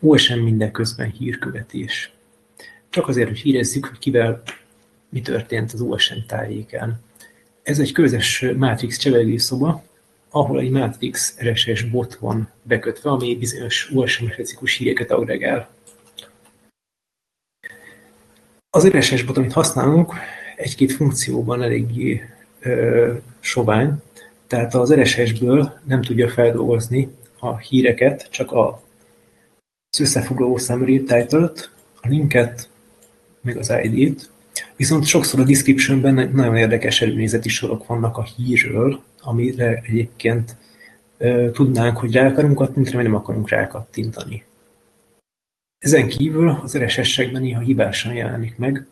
OSM 0.00 0.38
mindeközben 0.38 1.10
hírkövetés. 1.10 2.12
Csak 2.88 3.08
azért, 3.08 3.28
hogy 3.28 3.38
hírezzük, 3.38 3.86
hogy 3.86 3.98
kivel 3.98 4.42
mi 5.08 5.20
történt 5.20 5.72
az 5.72 5.80
OSM 5.80 6.18
tájékán. 6.26 7.00
Ez 7.62 7.78
egy 7.78 7.92
közös 7.92 8.44
Matrix 8.56 8.98
szoba, 9.36 9.84
ahol 10.30 10.60
egy 10.60 10.70
Matrix 10.70 11.36
RSS 11.42 11.82
bot 11.82 12.14
van 12.14 12.50
bekötve, 12.62 13.10
ami 13.10 13.36
bizonyos 13.36 13.90
OSM-specifikus 13.94 14.76
híreket 14.76 15.10
agregál. 15.10 15.68
Az 18.70 18.88
RSS 18.88 19.22
bot, 19.22 19.36
amit 19.36 19.52
használunk, 19.52 20.12
egy-két 20.56 20.92
funkcióban 20.92 21.62
eléggé 21.62 22.22
ö, 22.60 23.12
sovány, 23.40 24.02
tehát 24.46 24.74
az 24.74 24.94
RSS-ből 24.94 25.80
nem 25.84 26.02
tudja 26.02 26.28
feldolgozni 26.28 27.08
a 27.38 27.56
híreket, 27.56 28.28
csak 28.30 28.52
a, 28.52 28.82
az 29.98 30.06
összefoglaló 30.06 30.56
summary 30.56 30.98
title 30.98 31.52
a 32.00 32.08
linket, 32.08 32.70
meg 33.40 33.56
az 33.56 33.72
ID-t, 33.82 34.30
viszont 34.76 35.06
sokszor 35.06 35.40
a 35.40 35.44
descriptionben 35.44 36.30
nagyon 36.32 36.56
érdekes 36.56 37.00
előnézeti 37.02 37.48
sorok 37.48 37.86
vannak 37.86 38.16
a 38.16 38.22
hírről, 38.22 39.02
amire 39.20 39.82
egyébként 39.86 40.56
ö, 41.18 41.50
tudnánk, 41.52 41.96
hogy 41.96 42.12
rá 42.12 42.26
akarunk 42.26 42.54
kattintani, 42.54 42.96
vagy 42.96 43.04
nem 43.04 43.14
akarunk 43.14 43.48
rákattintani. 43.48 44.44
Ezen 45.78 46.08
kívül 46.08 46.60
az 46.62 46.78
RSS-ekben 46.78 47.42
néha 47.42 47.60
hibásan 47.60 48.14
jelenik 48.14 48.56
meg 48.56 48.86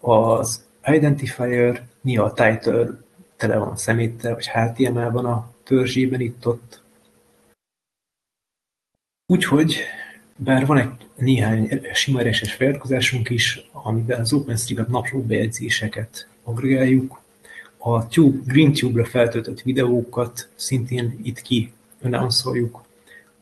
az 0.00 0.64
identifier, 0.86 1.86
néha 2.00 2.24
a 2.24 2.32
title 2.32 2.88
tele 3.36 3.56
van 3.56 3.76
szeméttel, 3.76 4.34
vagy 4.34 4.48
HTML-ban 4.48 5.24
a 5.24 5.50
törzsében 5.62 6.20
itt-ott. 6.20 6.82
Úgyhogy, 9.26 9.84
bár 10.44 10.66
van 10.66 10.78
egy 10.78 10.88
néhány 11.16 11.80
sima 11.92 12.22
RSS 12.22 12.52
feliratkozásunk 12.52 13.30
is, 13.30 13.68
amiben 13.72 14.20
az 14.20 14.32
OpenStreetMap 14.32 14.88
napló 14.88 15.22
bejegyzéseket 15.22 16.28
agregáljuk, 16.42 17.20
a 17.76 18.08
Tube, 18.08 18.52
GreenTube-ra 18.52 19.04
feltöltött 19.04 19.60
videókat 19.60 20.48
szintén 20.54 21.20
itt 21.22 21.40
ki 21.40 21.72
announcoljuk, 22.02 22.84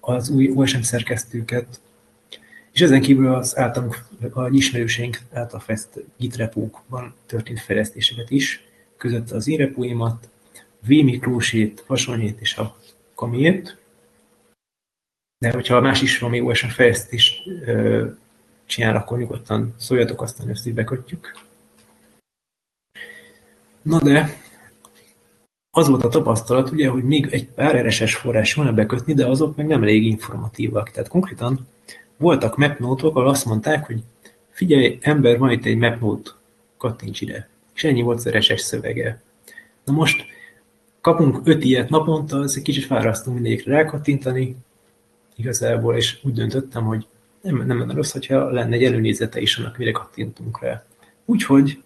az 0.00 0.28
új 0.28 0.52
OSM 0.54 0.80
szerkesztőket, 0.80 1.80
és 2.72 2.80
ezen 2.80 3.00
kívül 3.00 3.34
az 3.34 3.58
általunk, 3.58 4.04
a 4.30 4.48
ismerőseink 4.48 5.20
által 5.32 5.60
fejlesztett 5.60 6.04
Git 6.16 6.36
repókban 6.36 7.14
történt 7.26 7.60
fejlesztéseket 7.60 8.30
is, 8.30 8.64
között 8.96 9.30
az 9.30 9.48
én 9.48 9.56
repóimat, 9.56 10.28
V 10.80 10.88
Miklósét, 10.88 11.84
Vasonyét 11.86 12.40
és 12.40 12.56
a 12.56 12.76
Kamiét. 13.14 13.76
De 15.38 15.50
hogyha 15.50 15.80
más 15.80 16.02
is 16.02 16.18
valami 16.18 16.40
OSM 16.40 16.66
fejlesztést 16.66 17.42
csinál, 18.66 18.96
akkor 18.96 19.18
nyugodtan 19.18 19.74
szóljatok, 19.78 20.22
aztán 20.22 20.48
ezt 20.48 20.66
így 20.66 20.74
bekötjük. 20.74 21.36
Na 23.82 24.02
de, 24.02 24.44
az 25.70 25.88
volt 25.88 26.04
a 26.04 26.08
tapasztalat, 26.08 26.70
ugye, 26.70 26.88
hogy 26.88 27.04
még 27.04 27.28
egy 27.30 27.48
pár 27.48 27.86
RSS 27.86 28.14
forrás 28.14 28.54
van 28.54 28.74
bekötni, 28.74 29.14
de 29.14 29.26
azok 29.26 29.56
meg 29.56 29.66
nem 29.66 29.82
elég 29.82 30.04
informatívak. 30.04 30.90
Tehát 30.90 31.08
konkrétan 31.08 31.66
voltak 32.16 32.56
mapnote-ok, 32.56 33.16
ahol 33.16 33.28
azt 33.28 33.44
mondták, 33.44 33.86
hogy 33.86 34.02
figyelj, 34.50 34.98
ember, 35.00 35.38
van 35.38 35.50
itt 35.50 35.64
egy 35.64 35.76
mapnote, 35.76 36.30
kattints 36.76 37.20
ide. 37.20 37.48
És 37.74 37.84
ennyi 37.84 38.02
volt 38.02 38.18
az 38.18 38.28
RSS 38.28 38.60
szövege. 38.60 39.22
Na 39.84 39.92
most 39.92 40.24
kapunk 41.00 41.40
öt 41.44 41.64
ilyet 41.64 41.88
naponta, 41.88 42.42
ez 42.42 42.54
egy 42.56 42.62
kicsit 42.62 42.84
fárasztó 42.84 43.32
mindegyikre 43.32 43.74
rákattintani, 43.74 44.56
igazából, 45.36 45.96
és 45.96 46.18
úgy 46.22 46.32
döntöttem, 46.32 46.84
hogy 46.84 47.06
nem, 47.40 47.66
nem 47.66 47.78
lenne 47.78 47.94
rossz, 47.94 48.12
hogyha 48.12 48.50
lenne 48.50 48.74
egy 48.74 48.84
előnézete 48.84 49.40
is 49.40 49.56
annak, 49.56 49.78
mire 49.78 49.90
kattintunk 49.90 50.62
rá. 50.62 50.84
Úgyhogy 51.24 51.82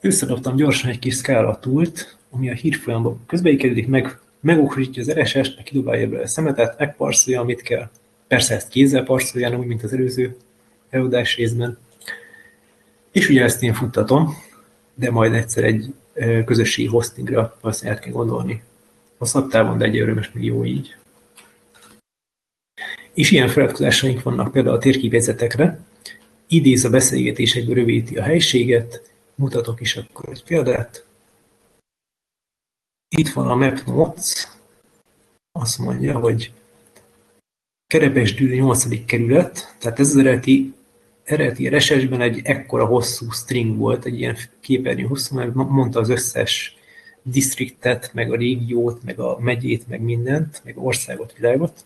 összedobtam 0.00 0.56
gyorsan 0.56 0.90
egy 0.90 0.98
kis 0.98 1.14
szkála 1.14 1.58
túlt, 1.58 2.16
ami 2.30 2.50
a 2.50 2.54
hírfolyamban 2.54 3.20
közbeikedik, 3.26 3.88
meg 3.88 4.18
megugrítja 4.40 5.02
az 5.02 5.12
RSS-t, 5.12 5.56
meg 5.56 5.64
kidobálja 5.64 6.20
a 6.20 6.26
szemetet, 6.26 6.78
megparszolja, 6.78 7.40
amit 7.40 7.62
kell. 7.62 7.90
Persze 8.28 8.54
ezt 8.54 8.68
kézzel 8.68 9.04
parszolja, 9.04 9.58
úgy, 9.58 9.66
mint 9.66 9.82
az 9.82 9.92
előző 9.92 10.36
előadás 10.90 11.36
részben. 11.36 11.78
És 13.12 13.28
ugye 13.28 13.42
ezt 13.42 13.62
én 13.62 13.74
futtatom, 13.74 14.34
de 14.94 15.10
majd 15.10 15.34
egyszer 15.34 15.64
egy 15.64 15.94
közösségi 16.44 16.88
hostingra 16.88 17.56
valószínűleg 17.60 17.98
el 17.98 18.04
kell 18.04 18.12
gondolni. 18.12 18.62
Hosszabb 19.18 19.50
távon, 19.50 19.78
de 19.78 19.84
egy 19.84 19.98
örömös 19.98 20.30
még 20.32 20.44
jó 20.44 20.64
így. 20.64 20.96
És 23.14 23.30
ilyen 23.30 23.48
feladkozásaink 23.48 24.22
vannak 24.22 24.52
például 24.52 24.76
a 24.76 24.78
térképjegyzetekre. 24.78 25.80
Idéz 26.48 26.84
a 26.84 26.90
beszélgetésekből 26.90 27.74
rövidíti 27.74 28.16
a 28.16 28.22
helységet, 28.22 29.10
mutatok 29.34 29.80
is 29.80 29.96
akkor 29.96 30.28
egy 30.28 30.44
példát. 30.44 31.04
Itt 33.16 33.28
van 33.28 33.48
a 33.48 33.54
Map 33.54 33.84
Notes, 33.86 34.48
azt 35.52 35.78
mondja, 35.78 36.18
hogy 36.18 36.52
Kerepesdűri 37.86 38.56
8. 38.56 39.04
kerület, 39.04 39.74
tehát 39.78 39.98
ez 39.98 40.08
az 40.08 40.16
eredeti, 40.16 40.74
eredeti 41.24 41.68
RSS-ben 41.68 42.20
egy 42.20 42.40
ekkora 42.44 42.84
hosszú 42.84 43.30
string 43.30 43.76
volt, 43.76 44.04
egy 44.04 44.18
ilyen 44.18 44.36
képernyő 44.60 45.04
hosszú, 45.04 45.36
mert 45.36 45.54
mondta 45.54 46.00
az 46.00 46.08
összes 46.08 46.76
distriktet, 47.22 48.10
meg 48.14 48.32
a 48.32 48.36
régiót, 48.36 49.02
meg 49.02 49.18
a 49.18 49.38
megyét, 49.40 49.88
meg 49.88 50.00
mindent, 50.00 50.60
meg 50.64 50.78
országot, 50.78 51.32
világot, 51.36 51.84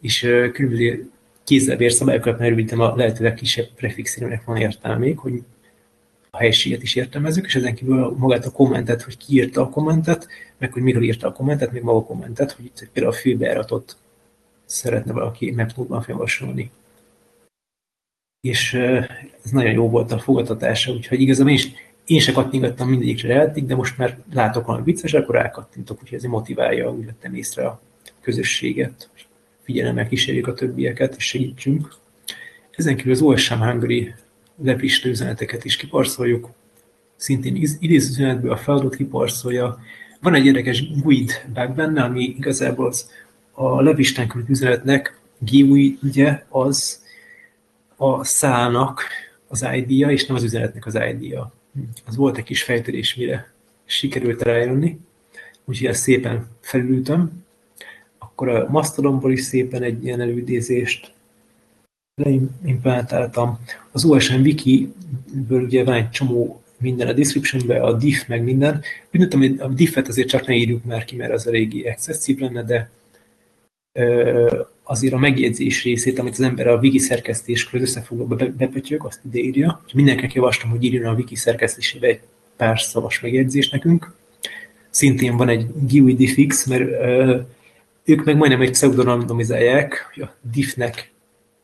és 0.00 0.20
különböző 0.52 1.10
kézzelbér 1.44 1.92
szabályokat 1.92 2.38
merültem 2.38 2.80
a 2.80 2.96
lehető 2.96 3.24
legkisebb 3.24 3.68
prefixének 3.76 4.44
van 4.44 4.56
értelme 4.56 4.98
még, 4.98 5.18
hogy 5.18 5.42
a 6.30 6.36
helységet 6.36 6.82
is 6.82 6.94
értelmezzük, 6.94 7.44
és 7.44 7.54
ezen 7.54 7.74
kívül 7.74 8.14
magát 8.18 8.46
a 8.46 8.50
kommentet, 8.50 9.02
hogy 9.02 9.16
ki 9.16 9.34
írta 9.34 9.60
a 9.60 9.68
kommentet, 9.68 10.28
meg 10.58 10.72
hogy 10.72 10.82
miről 10.82 11.02
írta 11.02 11.26
a 11.26 11.32
kommentet, 11.32 11.72
még 11.72 11.82
maga 11.82 11.98
a 11.98 12.04
kommentet, 12.04 12.52
hogy 12.52 12.64
itt 12.64 12.88
például 12.92 13.14
a 13.14 13.18
főbejáratot 13.18 13.96
szeretne 14.64 15.12
valaki 15.12 15.50
MapNode-ban 15.50 16.02
felvasolni. 16.02 16.70
És 18.40 18.74
ez 19.44 19.50
nagyon 19.50 19.72
jó 19.72 19.90
volt 19.90 20.12
a 20.12 20.18
fogadtatása, 20.18 20.92
úgyhogy 20.92 21.20
igazából 21.20 21.50
én 21.50 21.56
is, 21.56 21.70
én 22.04 22.20
se 22.20 22.32
kattingattam 22.32 22.88
mindegyikre 22.88 23.40
eddig, 23.40 23.66
de 23.66 23.74
most 23.74 23.98
már 23.98 24.18
látok 24.32 24.66
valami 24.66 24.84
vicces, 24.84 25.14
akkor 25.14 25.34
rákattintok, 25.34 26.02
úgyhogy 26.02 26.18
ez 26.18 26.24
motiválja, 26.24 26.90
úgy 26.90 27.04
vettem 27.04 27.34
észre 27.34 27.66
a 27.66 27.80
közösséget, 28.20 29.10
figyelemmel 29.68 30.08
kísérjük 30.08 30.46
a 30.46 30.54
többieket, 30.54 31.14
és 31.16 31.24
segítsünk. 31.24 31.94
Ezen 32.70 32.96
kívül 32.96 33.12
az 33.12 33.20
OSM 33.20 33.54
Hungary 33.54 34.14
leplistő 34.62 35.10
üzeneteket 35.10 35.64
is 35.64 35.76
kiparszoljuk, 35.76 36.50
szintén 37.16 37.56
idéző 37.78 38.10
üzenetből 38.10 38.52
a 38.52 38.56
feladat 38.56 38.96
kiparszolja. 38.96 39.78
Van 40.20 40.34
egy 40.34 40.46
érdekes 40.46 41.00
GUID 41.00 41.32
bug 41.54 41.74
benne, 41.74 42.02
ami 42.02 42.22
igazából 42.24 42.86
az 42.86 43.10
a 43.52 43.80
levisten 43.80 44.28
küldött 44.28 44.48
üzenetnek 44.48 45.18
GUI 45.38 45.98
ugye 46.02 46.44
az 46.48 47.02
a 47.96 48.24
szálnak 48.24 49.02
az 49.48 49.66
ID-ja, 49.74 50.10
és 50.10 50.26
nem 50.26 50.36
az 50.36 50.42
üzenetnek 50.42 50.86
az 50.86 50.98
ID-ja. 51.12 51.52
Az 52.06 52.16
volt 52.16 52.36
egy 52.36 52.44
kis 52.44 52.62
fejtörés, 52.62 53.14
mire 53.14 53.52
sikerült 53.84 54.42
rájönni, 54.42 54.98
úgyhogy 55.64 55.86
ezt 55.86 56.02
szépen 56.02 56.46
felültem. 56.60 57.46
Akkor 58.38 58.54
a 58.54 58.66
Mastodonból 58.70 59.32
is 59.32 59.40
szépen 59.40 59.82
egy 59.82 60.04
ilyen 60.04 60.20
elődézést 60.20 61.12
leimplementáltam. 62.14 63.58
Az 63.90 64.04
OSM 64.04 64.40
Wiki-ből 64.40 65.62
ugye 65.62 65.84
van 65.84 65.94
egy 65.94 66.10
csomó 66.10 66.62
minden 66.76 67.08
a 67.08 67.12
descriptionbe, 67.12 67.80
a 67.80 67.92
diff 67.92 68.26
meg 68.26 68.42
minden. 68.42 68.82
Úgy 69.12 69.32
hogy 69.32 69.56
a 69.58 69.68
diffet 69.68 70.08
azért 70.08 70.28
csak 70.28 70.46
ne 70.46 70.54
írjuk 70.54 70.84
már 70.84 71.04
ki, 71.04 71.16
mert 71.16 71.32
az 71.32 71.46
a 71.46 71.50
régi 71.50 71.86
excessive 71.86 72.44
lenne, 72.44 72.62
de 72.62 72.90
azért 74.82 75.14
a 75.14 75.18
megjegyzés 75.18 75.84
részét, 75.84 76.18
amit 76.18 76.32
az 76.32 76.40
ember 76.40 76.66
a 76.66 76.78
wiki 76.78 76.98
szerkesztéskör 76.98 77.80
összefoglalóba 77.80 78.36
bepötyög, 78.56 79.04
azt 79.04 79.20
ide 79.32 79.80
Mindenkinek 79.92 80.32
javaslom, 80.32 80.70
hogy 80.70 80.84
írjon 80.84 81.04
a 81.04 81.14
wiki 81.14 81.36
szerkesztésébe 81.36 82.06
egy 82.06 82.20
pár 82.56 82.80
szavas 82.80 83.20
megjegyzést 83.20 83.72
nekünk. 83.72 84.14
Szintén 84.90 85.36
van 85.36 85.48
egy 85.48 85.66
GUI 85.88 86.14
diffix, 86.14 86.66
mert 86.66 86.90
ők 88.08 88.24
meg 88.24 88.36
majdnem 88.36 88.60
egy 88.60 88.70
pseudonimizálják, 88.70 90.10
hogy 90.12 90.22
a 90.22 90.34
diffnek 90.40 91.12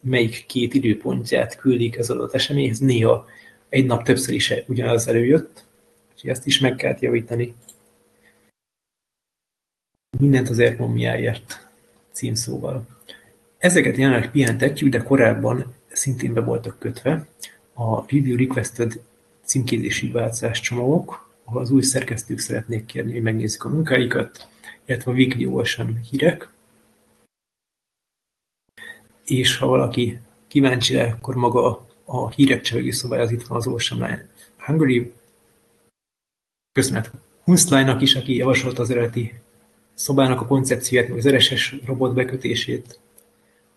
melyik 0.00 0.44
két 0.46 0.74
időpontját 0.74 1.56
küldik 1.56 1.98
az 1.98 2.10
adott 2.10 2.34
eseményhez. 2.34 2.78
Néha 2.78 3.26
egy 3.68 3.86
nap 3.86 4.02
többször 4.02 4.34
is 4.34 4.54
ugyanaz 4.66 5.08
előjött, 5.08 5.64
úgyhogy 6.12 6.30
ezt 6.30 6.46
is 6.46 6.58
meg 6.58 6.74
kell 6.74 6.96
javítani. 7.00 7.54
Mindent 10.18 10.48
az 10.48 10.58
ergonomiáért 10.58 11.68
címszóval. 12.12 12.86
Ezeket 13.58 13.96
jelenleg 13.96 14.30
pihentetjük, 14.30 14.90
de 14.90 15.02
korábban 15.02 15.74
szintén 15.92 16.32
be 16.32 16.40
voltak 16.40 16.78
kötve 16.78 17.26
a 17.74 18.00
Review 18.00 18.36
Requested 18.36 19.00
címkézési 19.44 20.10
változás 20.10 20.60
csomagok, 20.60 21.30
ahol 21.44 21.60
az 21.60 21.70
új 21.70 21.82
szerkesztők 21.82 22.38
szeretnék 22.38 22.84
kérni, 22.86 23.12
hogy 23.12 23.22
megnézzük 23.22 23.64
a 23.64 23.68
munkáikat, 23.68 24.48
illetve 24.88 25.46
Ocean 25.46 26.00
hírek. 26.10 26.48
és 29.28 29.56
ha 29.56 29.66
valaki 29.66 30.18
kíváncsi 30.46 30.94
le, 30.94 31.04
akkor 31.04 31.34
maga 31.34 31.86
a 32.04 32.30
hírek 32.30 32.60
csevegő 32.60 32.90
szobája 32.90 33.22
az 33.22 33.30
itt 33.30 33.46
van 33.46 33.58
az 33.58 33.66
Ocean 33.66 34.28
Hungary. 34.56 35.12
Köszönet 36.72 37.10
Hunszlájnak 37.44 38.00
is, 38.00 38.14
aki 38.14 38.36
javasolta 38.36 38.82
az 38.82 38.90
eredeti 38.90 39.34
szobának 39.94 40.40
a 40.40 40.46
koncepcióját, 40.46 41.10
az 41.10 41.28
RSS 41.28 41.74
robot 41.84 42.14
bekötését. 42.14 42.98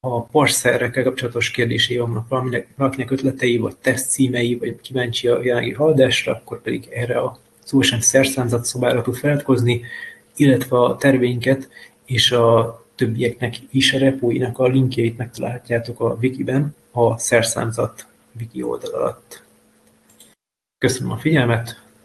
A 0.00 0.22
parszerrekkel 0.22 1.02
kapcsolatos 1.02 1.50
kérdései 1.50 1.96
vannak 1.96 2.28
valaminek, 2.28 2.68
valakinek 2.76 3.10
ötletei, 3.10 3.56
vagy 3.56 3.76
teszt 3.76 4.10
címei, 4.10 4.54
vagy 4.54 4.80
kíváncsi 4.80 5.28
a 5.28 5.42
jelenlegi 5.42 5.72
haladásra, 5.72 6.32
akkor 6.32 6.62
pedig 6.62 6.88
erre 6.90 7.18
a 7.18 7.38
Ocean 7.72 8.00
szerszámzat 8.00 8.64
szobára 8.64 9.02
tud 9.02 9.16
feladkozni, 9.16 9.82
illetve 10.36 10.78
a 10.78 10.96
terveinket 10.96 11.68
és 12.04 12.32
a 12.32 12.84
többieknek 12.94 13.56
is 13.70 13.92
a 13.92 13.98
repóinak 13.98 14.58
a 14.58 14.66
linkjeit 14.66 15.16
megtalálhatjátok 15.16 16.00
a 16.00 16.16
wikiben, 16.20 16.74
a 16.92 17.18
szerszámzat 17.18 18.06
wiki 18.38 18.62
oldal 18.62 18.92
alatt. 18.92 19.42
Köszönöm 20.78 21.10
a 21.10 21.18
figyelmet, 21.18 21.85